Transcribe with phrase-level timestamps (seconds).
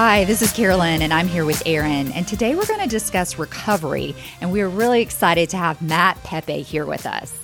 [0.00, 2.12] Hi, this is Carolyn, and I'm here with Aaron.
[2.12, 6.62] And today we're going to discuss recovery, and we're really excited to have Matt Pepe
[6.62, 7.36] here with us.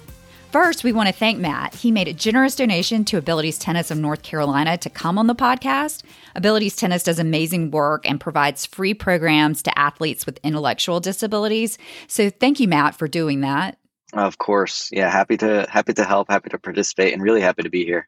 [0.53, 1.75] First, we want to thank Matt.
[1.75, 5.35] He made a generous donation to Abilities Tennis of North Carolina to come on the
[5.35, 6.05] podcast.
[6.37, 11.77] Abilities Tennis does amazing work and provides free programs to athletes with intellectual disabilities.
[12.07, 13.79] So, thank you, Matt, for doing that.
[14.13, 14.91] Of course.
[14.93, 18.07] Yeah, happy to happy to help, happy to participate and really happy to be here.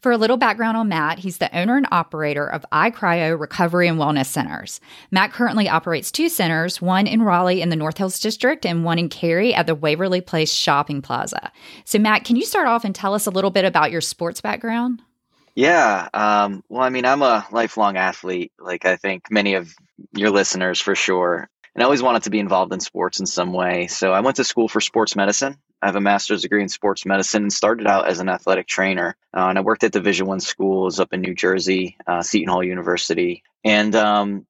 [0.00, 3.98] For a little background on Matt, he's the owner and operator of iCryo Recovery and
[3.98, 4.80] Wellness Centers.
[5.10, 8.98] Matt currently operates two centers, one in Raleigh in the North Hills District and one
[8.98, 11.52] in Cary at the Waverly Place Shopping Plaza.
[11.84, 14.40] So, Matt, can you start off and tell us a little bit about your sports
[14.40, 15.02] background?
[15.54, 16.08] Yeah.
[16.14, 19.74] Um, well, I mean, I'm a lifelong athlete, like I think many of
[20.16, 21.46] your listeners for sure.
[21.74, 23.86] And I always wanted to be involved in sports in some way.
[23.88, 27.06] So I went to school for sports medicine I have a master's degree in sports
[27.06, 29.16] medicine and started out as an athletic trainer.
[29.34, 32.62] Uh, and I worked at Division One schools up in New Jersey, uh, Seton Hall
[32.64, 34.46] University, and um,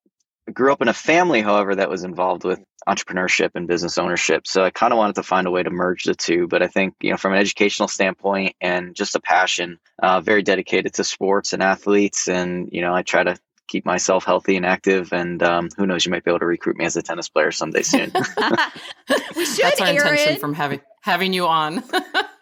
[0.53, 4.47] grew up in a family, however, that was involved with entrepreneurship and business ownership.
[4.47, 6.48] So I kind of wanted to find a way to merge the two.
[6.48, 10.42] But I think, you know, from an educational standpoint and just a passion, uh, very
[10.42, 12.27] dedicated to sports and athletes.
[12.27, 13.37] And, you know, I try to
[13.71, 15.13] keep myself healthy and active.
[15.13, 17.51] And um, who knows, you might be able to recruit me as a tennis player
[17.53, 18.11] someday soon.
[19.37, 19.97] we should, That's our Aaron.
[20.09, 21.83] intention from having having you on.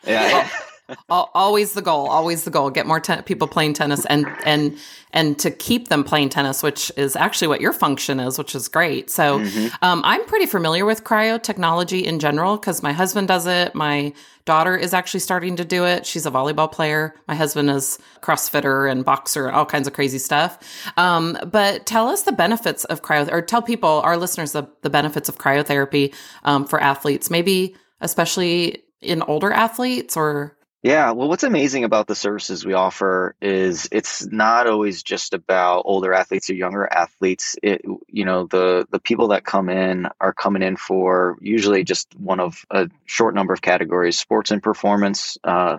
[0.06, 0.48] yeah.
[1.08, 2.70] always the goal always the goal.
[2.70, 4.76] Get more ten- people playing tennis and and
[5.12, 8.68] and to keep them playing tennis which is actually what your function is which is
[8.68, 9.10] great.
[9.10, 9.68] So mm-hmm.
[9.82, 13.74] um, i'm pretty familiar with cryo technology in general because my husband does it.
[13.74, 14.12] My
[14.44, 16.06] daughter is actually starting to do it.
[16.06, 17.14] She's a volleyball player.
[17.26, 20.58] My husband is crossfitter and boxer all kinds of crazy stuff.
[20.96, 24.90] Um, but tell us the benefits of cryo or tell people our listeners the, the
[24.90, 26.14] benefits of cryotherapy
[26.44, 32.14] um, for athletes maybe especially in older athletes or yeah, well, what's amazing about the
[32.14, 37.56] services we offer is it's not always just about older athletes or younger athletes.
[37.64, 42.14] It, you know, the the people that come in are coming in for usually just
[42.14, 45.78] one of a short number of categories: sports and performance, uh,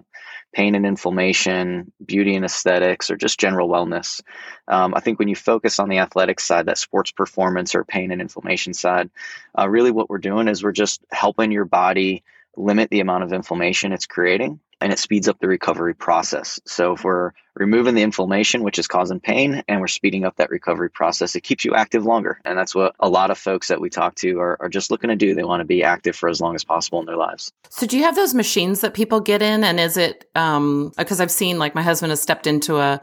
[0.51, 4.21] pain and inflammation, beauty and aesthetics, or just general wellness.
[4.67, 8.11] Um, I think when you focus on the athletic side, that sports performance or pain
[8.11, 9.09] and inflammation side,
[9.57, 12.21] uh, really what we're doing is we're just helping your body
[12.57, 16.59] limit the amount of inflammation it's creating and it speeds up the recovery process.
[16.65, 20.49] So if we're removing the inflammation, which is causing pain, and we're speeding up that
[20.49, 22.39] recovery process, it keeps you active longer.
[22.45, 25.09] And that's what a lot of folks that we talk to are, are just looking
[25.09, 25.35] to do.
[25.35, 27.51] They want to be active for as long as possible in their lives.
[27.69, 29.63] So do you have those machines that people get in?
[29.63, 33.01] And is it, um, because I've seen like my husband has stepped into a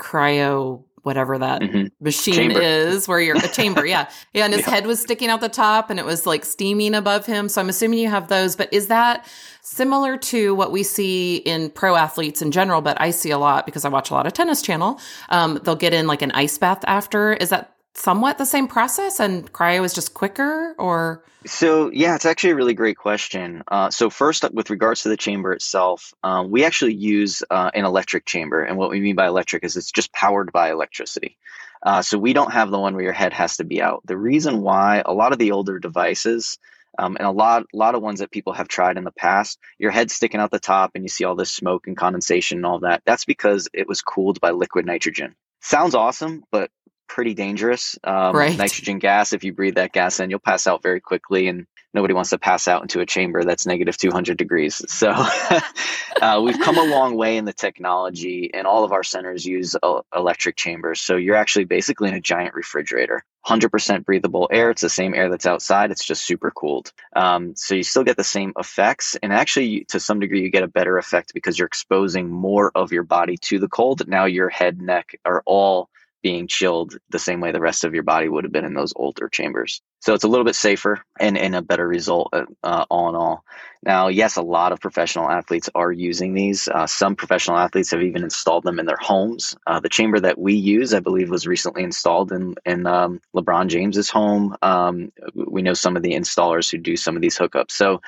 [0.00, 1.86] cryo whatever that mm-hmm.
[2.04, 2.60] machine chamber.
[2.60, 4.70] is where you're a chamber yeah yeah and his yeah.
[4.70, 7.68] head was sticking out the top and it was like steaming above him so i'm
[7.68, 9.26] assuming you have those but is that
[9.62, 13.66] similar to what we see in pro athletes in general but i see a lot
[13.66, 15.00] because i watch a lot of tennis channel
[15.30, 19.18] um, they'll get in like an ice bath after is that somewhat the same process
[19.18, 23.90] and cryo is just quicker or so yeah it's actually a really great question uh,
[23.90, 28.24] so first with regards to the chamber itself um, we actually use uh, an electric
[28.24, 31.36] chamber and what we mean by electric is it's just powered by electricity
[31.82, 34.16] uh, so we don't have the one where your head has to be out the
[34.16, 36.58] reason why a lot of the older devices
[36.98, 39.92] um, and a lot, lot of ones that people have tried in the past, your
[39.92, 42.80] head sticking out the top, and you see all this smoke and condensation and all
[42.80, 43.02] that.
[43.06, 45.36] That's because it was cooled by liquid nitrogen.
[45.60, 46.70] Sounds awesome, but
[47.08, 47.98] pretty dangerous.
[48.04, 48.56] Um, right.
[48.56, 51.48] Nitrogen gas, if you breathe that gas in, you'll pass out very quickly.
[51.48, 54.82] And nobody wants to pass out into a chamber that's negative 200 degrees.
[54.88, 55.10] So
[56.22, 59.74] uh, we've come a long way in the technology, and all of our centers use
[59.82, 61.00] uh, electric chambers.
[61.00, 63.24] So you're actually basically in a giant refrigerator.
[63.46, 64.70] 100% breathable air.
[64.70, 65.90] It's the same air that's outside.
[65.90, 66.92] It's just super cooled.
[67.16, 69.16] Um, so you still get the same effects.
[69.22, 72.92] And actually, to some degree, you get a better effect because you're exposing more of
[72.92, 74.06] your body to the cold.
[74.06, 75.88] Now your head, neck are all
[76.22, 78.92] being chilled the same way the rest of your body would have been in those
[78.96, 79.80] older chambers.
[80.00, 83.16] So it's a little bit safer and, and a better result uh, uh, all in
[83.16, 83.44] all.
[83.82, 86.68] Now, yes, a lot of professional athletes are using these.
[86.68, 89.56] Uh, some professional athletes have even installed them in their homes.
[89.66, 93.68] Uh, the chamber that we use, I believe, was recently installed in, in um, LeBron
[93.68, 94.56] James's home.
[94.62, 97.72] Um, we know some of the installers who do some of these hookups.
[97.72, 98.00] So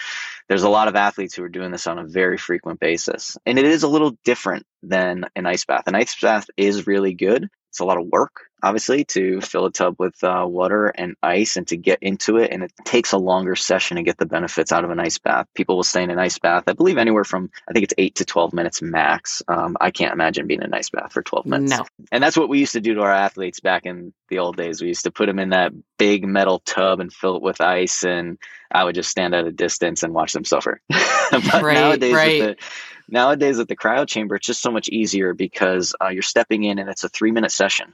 [0.48, 3.36] there's a lot of athletes who are doing this on a very frequent basis.
[3.46, 5.84] And it is a little different than an ice bath.
[5.86, 9.72] An ice bath is really good, it's a lot of work, obviously, to fill a
[9.72, 12.50] tub with uh, water and ice and to get into it.
[12.50, 15.46] And it takes a longer session to get the benefits out of an ice bath.
[15.54, 18.14] People will stay in an ice bath, I believe, anywhere from, I think it's eight
[18.16, 19.42] to 12 minutes max.
[19.48, 21.78] Um, I can't imagine being in an ice bath for 12 minutes.
[21.78, 21.84] No.
[22.12, 24.80] And that's what we used to do to our athletes back in the old days.
[24.80, 28.04] We used to put them in that big metal tub and fill it with ice.
[28.04, 28.38] And
[28.70, 30.80] I would just stand at a distance and watch them suffer.
[30.88, 32.40] but right, nowadays, right.
[32.40, 32.64] with the
[33.10, 36.78] nowadays at the cryo chamber it's just so much easier because uh, you're stepping in
[36.78, 37.92] and it's a three minute session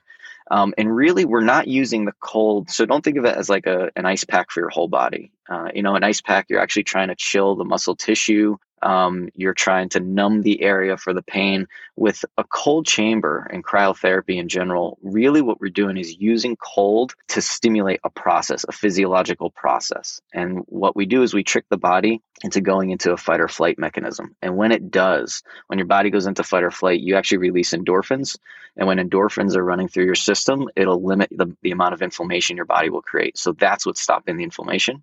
[0.50, 2.70] Um, and really, we're not using the cold.
[2.70, 5.32] So don't think of it as like a, an ice pack for your whole body.
[5.48, 9.30] Uh, you know, an ice pack, you're actually trying to chill the muscle tissue um,
[9.34, 11.66] you're trying to numb the area for the pain
[11.96, 14.98] with a cold chamber and cryotherapy in general.
[15.02, 20.20] Really, what we're doing is using cold to stimulate a process, a physiological process.
[20.32, 23.48] And what we do is we trick the body into going into a fight or
[23.48, 24.34] flight mechanism.
[24.42, 27.72] And when it does, when your body goes into fight or flight, you actually release
[27.72, 28.36] endorphins.
[28.76, 32.56] And when endorphins are running through your system, it'll limit the, the amount of inflammation
[32.56, 33.38] your body will create.
[33.38, 35.02] So that's what's stopping the inflammation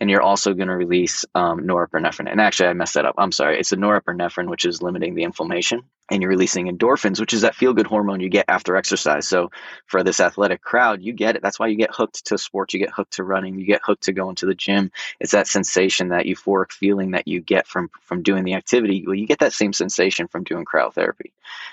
[0.00, 2.30] and you're also going to release um, norepinephrine.
[2.30, 3.14] And actually, I messed that up.
[3.18, 3.58] I'm sorry.
[3.58, 7.54] It's the norepinephrine, which is limiting the inflammation, and you're releasing endorphins, which is that
[7.54, 9.26] feel good hormone you get after exercise.
[9.26, 9.50] So
[9.86, 11.42] for this athletic crowd, you get it.
[11.42, 12.74] That's why you get hooked to sports.
[12.74, 13.58] You get hooked to running.
[13.58, 14.90] You get hooked to going to the gym.
[15.20, 16.26] It's that sensation, that
[16.62, 19.04] euphoric feeling that you get from from doing the activity.
[19.06, 21.32] Well, you get that same sensation from doing cryotherapy.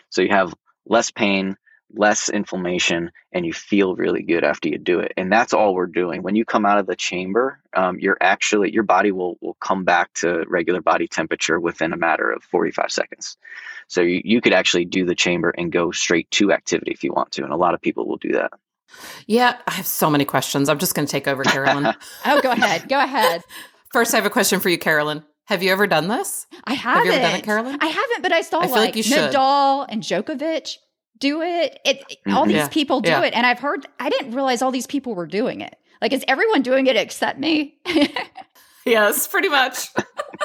[0.10, 0.54] So you have
[0.86, 1.58] less pain
[1.94, 5.12] less inflammation and you feel really good after you do it.
[5.18, 6.22] And that's all we're doing.
[6.22, 9.84] When you come out of the chamber um, you're actually your body will will come
[9.84, 13.38] back to regular body temperature within a matter of 45 seconds.
[13.88, 17.12] So you, you could actually do the chamber and go straight to activity if you
[17.12, 18.52] want to and a lot of people will do that.
[19.28, 20.70] Yeah i have so many questions.
[20.70, 21.94] I'm just going to take over carolyn.
[22.26, 22.88] Oh go ahead.
[22.88, 23.44] Go ahead
[23.92, 26.46] first i have a question for you carolyn have you ever done this?
[26.66, 27.06] I haven't.
[27.06, 27.78] Have you ever done it, Carolyn?
[27.82, 30.78] I haven't, but I saw I like, like Nadal and Djokovic
[31.18, 31.80] do it.
[31.84, 32.38] It mm-hmm.
[32.38, 32.68] all these yeah.
[32.68, 33.24] people do yeah.
[33.24, 33.88] it, and I've heard.
[34.00, 35.76] I didn't realize all these people were doing it.
[36.04, 37.80] Like, is everyone doing it except me?
[38.86, 39.90] yes, pretty much.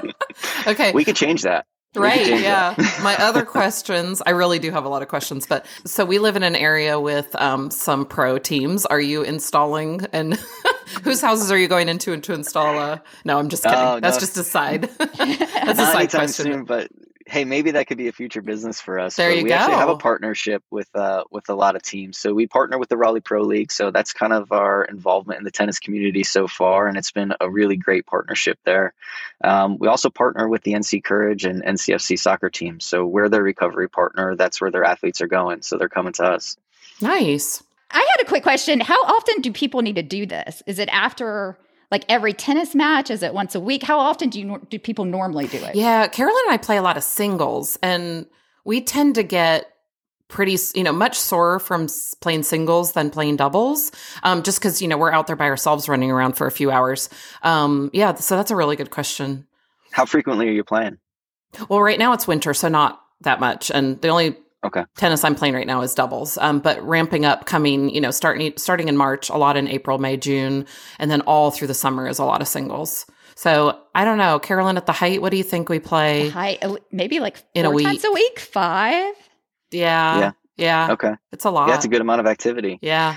[0.66, 1.66] okay, we could change that.
[1.94, 2.26] Right.
[2.26, 2.74] Yeah.
[3.02, 6.34] My other questions, I really do have a lot of questions, but so we live
[6.34, 8.84] in an area with um, some pro teams.
[8.86, 10.42] Are you installing and
[11.02, 13.02] whose houses are you going into and to install a?
[13.24, 13.78] No, I'm just kidding.
[13.78, 14.20] Oh, That's no.
[14.20, 14.82] just a side.
[14.98, 16.44] That's a side question.
[16.44, 16.90] Soon, but
[17.26, 19.16] hey, maybe that could be a future business for us.
[19.16, 19.54] There you we go.
[19.54, 22.18] actually have a partnership with uh, with a lot of teams.
[22.18, 23.72] So we partner with the Raleigh Pro League.
[23.72, 27.34] So that's kind of our involvement in the tennis community so far, and it's been
[27.40, 28.94] a really great partnership there.
[29.42, 32.84] Um, we also partner with the NC Courage and NCFC soccer teams.
[32.84, 34.36] So we're their recovery partner.
[34.36, 35.62] That's where their athletes are going.
[35.62, 36.56] So they're coming to us.
[37.00, 37.62] Nice.
[37.94, 38.80] I had a quick question.
[38.80, 40.62] How often do people need to do this?
[40.66, 41.56] Is it after
[41.90, 43.10] like every tennis match?
[43.10, 43.84] Is it once a week?
[43.84, 45.76] How often do you do people normally do it?
[45.76, 48.26] Yeah, Carolyn and I play a lot of singles, and
[48.64, 49.70] we tend to get
[50.28, 51.86] pretty you know much sorer from
[52.20, 53.92] playing singles than playing doubles
[54.22, 56.70] um, just because you know we're out there by ourselves running around for a few
[56.70, 57.10] hours
[57.42, 59.46] um, yeah so that's a really good question
[59.92, 60.96] how frequently are you playing
[61.68, 64.84] well right now it's winter so not that much and the only Okay.
[64.96, 68.54] Tennis I'm playing right now is doubles, um, but ramping up coming, you know, starting
[68.56, 70.66] starting in March, a lot in April, May, June,
[70.98, 73.06] and then all through the summer is a lot of singles.
[73.36, 76.24] So I don't know, Carolyn, at the height, what do you think we play?
[76.24, 77.86] The height, maybe like in a week.
[77.86, 79.14] times a week, five.
[79.70, 80.18] Yeah.
[80.18, 80.32] Yeah.
[80.56, 80.92] Yeah.
[80.92, 81.12] Okay.
[81.32, 81.68] It's a lot.
[81.68, 82.78] Yeah, it's a good amount of activity.
[82.80, 83.16] Yeah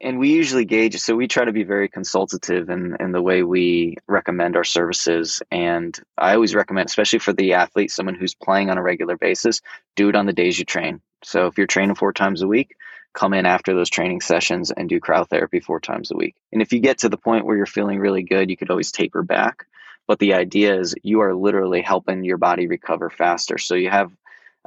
[0.00, 3.42] and we usually gauge so we try to be very consultative in, in the way
[3.42, 5.42] we recommend our services.
[5.50, 9.60] And i always recommend especially for the athlete someone who's playing on a regular basis
[9.96, 11.00] do it on the days you train.
[11.24, 12.76] So if you're training four times a week
[13.14, 16.36] come in after those training sessions and do cryotherapy four times a week.
[16.52, 18.92] And if you get to the point where you're feeling really good you could always
[18.92, 19.66] taper back.
[20.06, 23.58] But the idea is you are literally helping your body recover faster.
[23.58, 24.10] So you have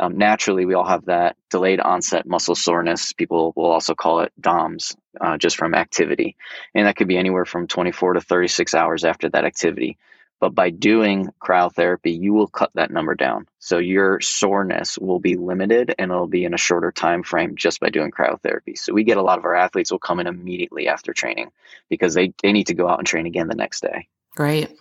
[0.02, 3.14] um, naturally, we all have that delayed onset muscle soreness.
[3.14, 6.36] People will also call it DOMS, uh, just from activity.
[6.74, 10.00] And that could be anywhere from 24 to 36 hours after that activity.
[10.40, 13.48] But by doing cryotherapy, you will cut that number down.
[13.60, 17.80] So your soreness will be limited and it'll be in a shorter time frame just
[17.80, 18.76] by doing cryotherapy.
[18.76, 21.52] So we get a lot of our athletes will come in immediately after training
[21.90, 24.08] because they, they need to go out and train again the next day.
[24.36, 24.76] Great.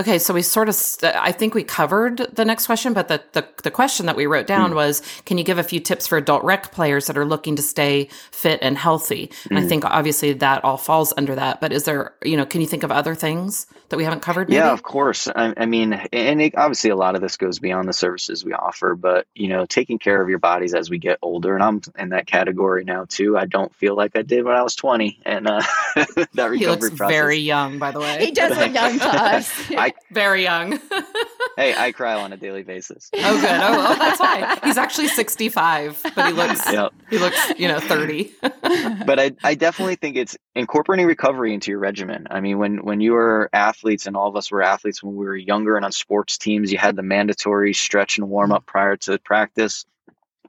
[0.00, 3.22] Okay, so we sort of, st- I think we covered the next question, but the,
[3.32, 4.74] the, the question that we wrote down mm.
[4.74, 7.62] was Can you give a few tips for adult rec players that are looking to
[7.62, 9.30] stay fit and healthy?
[9.50, 9.58] And mm.
[9.58, 9.68] I hmm.
[9.68, 12.82] think obviously that all falls under that, but is there, you know, can you think
[12.82, 14.48] of other things that we haven't covered?
[14.48, 14.56] Maybe?
[14.56, 15.28] Yeah, of course.
[15.28, 18.52] I, I mean, and it, obviously a lot of this goes beyond the services we
[18.52, 21.80] offer, but, you know, taking care of your bodies as we get older, and I'm
[21.98, 23.36] in that category now too.
[23.36, 25.62] I don't feel like I did when I was 20, and uh,
[26.34, 27.08] that recovery he looks process.
[27.08, 28.24] very young, by the way.
[28.24, 29.52] He does look young to us.
[29.70, 30.72] I, Very young.
[31.56, 33.10] hey, I cry on a daily basis.
[33.14, 33.50] Oh, good.
[33.50, 36.92] Oh, well, that's why he's actually sixty-five, but he looks yep.
[37.10, 38.32] he looks you know thirty.
[38.40, 42.26] but I I definitely think it's incorporating recovery into your regimen.
[42.30, 45.24] I mean, when when you were athletes, and all of us were athletes when we
[45.24, 48.96] were younger and on sports teams, you had the mandatory stretch and warm up prior
[48.96, 49.84] to practice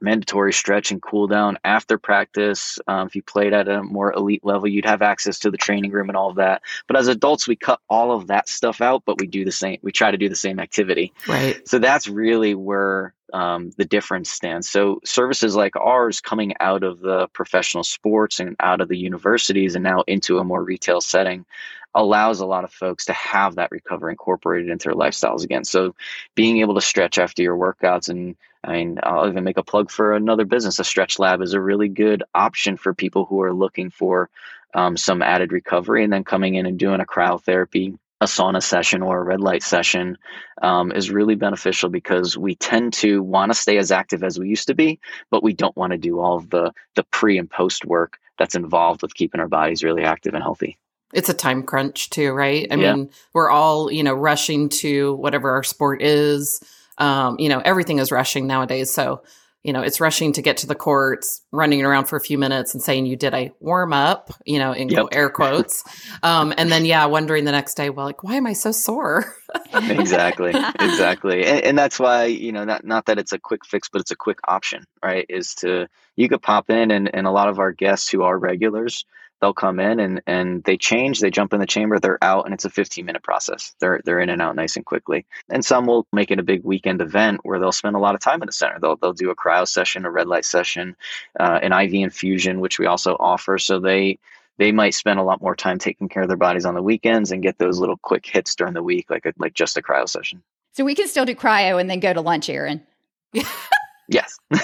[0.00, 2.78] mandatory stretch and cool down after practice.
[2.86, 5.90] Um, if you played at a more elite level, you'd have access to the training
[5.90, 6.62] room and all of that.
[6.86, 9.78] But as adults, we cut all of that stuff out, but we do the same.
[9.82, 11.12] We try to do the same activity.
[11.26, 11.66] Right.
[11.68, 14.68] So that's really where um, the difference stands.
[14.68, 19.74] So services like ours coming out of the professional sports and out of the universities
[19.74, 21.44] and now into a more retail setting
[21.96, 25.64] allows a lot of folks to have that recovery incorporated into their lifestyles again.
[25.64, 25.96] So
[26.36, 29.92] being able to stretch after your workouts and I mean, I'll even make a plug
[29.92, 30.80] for another business.
[30.80, 34.28] A stretch lab is a really good option for people who are looking for
[34.74, 39.02] um, some added recovery and then coming in and doing a cryotherapy a sauna session
[39.02, 40.16] or a red light session
[40.62, 44.48] um, is really beneficial because we tend to want to stay as active as we
[44.48, 44.98] used to be,
[45.30, 48.54] but we don't want to do all of the the pre and post work that's
[48.54, 50.78] involved with keeping our bodies really active and healthy.
[51.12, 52.66] It's a time crunch too, right?
[52.70, 52.94] I yeah.
[52.94, 56.62] mean, we're all you know rushing to whatever our sport is.
[56.98, 59.22] Um, you know, everything is rushing nowadays, so
[59.66, 62.72] you know, it's rushing to get to the courts, running around for a few minutes
[62.72, 65.06] and saying you did a warm up, you know, in yep.
[65.10, 65.82] air quotes.
[66.22, 69.34] Um, and then, yeah, wondering the next day, well, like, why am I so sore?
[69.74, 70.50] exactly.
[70.78, 71.44] Exactly.
[71.44, 74.12] And, and, that's why, you know, not, not that it's a quick fix, but it's
[74.12, 75.26] a quick option, right?
[75.28, 78.38] Is to, you could pop in and, and a lot of our guests who are
[78.38, 79.04] regulars,
[79.40, 82.54] they'll come in and and they change they jump in the chamber they're out and
[82.54, 83.74] it's a 15 minute process.
[83.80, 85.26] They're they're in and out nice and quickly.
[85.48, 88.20] And some will make it a big weekend event where they'll spend a lot of
[88.20, 88.78] time in the center.
[88.80, 90.96] They'll, they'll do a cryo session a red light session
[91.38, 93.58] uh, an iv infusion which we also offer.
[93.58, 94.18] So they
[94.58, 97.30] they might spend a lot more time taking care of their bodies on the weekends
[97.30, 100.08] and get those little quick hits during the week like a, like just a cryo
[100.08, 100.42] session.
[100.72, 102.82] So we can still do cryo and then go to lunch aaron.
[104.08, 104.38] Yes.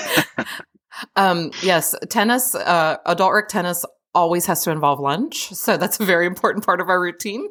[1.17, 5.53] Um yes tennis uh adult rec tennis always has to involve lunch.
[5.55, 7.49] So that's a very important part of our routine.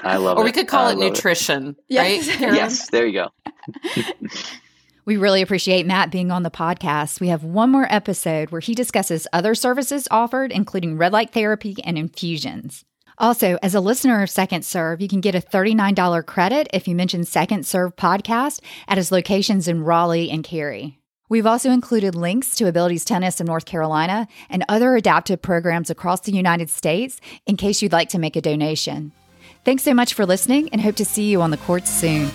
[0.00, 0.42] I love or it.
[0.42, 1.76] Or we could call I it nutrition, it.
[1.88, 2.28] yes.
[2.28, 2.40] right?
[2.40, 3.28] yes, there you go.
[5.04, 7.20] we really appreciate Matt being on the podcast.
[7.20, 11.76] We have one more episode where he discusses other services offered, including red light therapy
[11.84, 12.84] and infusions.
[13.18, 16.94] Also, as a listener of Second Serve, you can get a $39 credit if you
[16.94, 21.00] mention Second Serve podcast at his locations in Raleigh and Cary.
[21.28, 26.20] We've also included links to Abilities Tennis in North Carolina and other adaptive programs across
[26.20, 29.12] the United States in case you'd like to make a donation.
[29.64, 32.30] Thanks so much for listening and hope to see you on the courts soon.